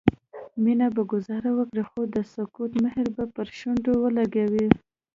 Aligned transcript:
مينه 0.63 0.87
به 0.95 1.03
ګذاره 1.11 1.51
وکړي 1.57 1.83
خو 1.89 1.99
د 2.15 2.17
سکوت 2.33 2.71
مهر 2.83 3.05
به 3.15 3.25
پر 3.35 3.47
شونډو 3.57 3.93
ولګوي 4.03 4.67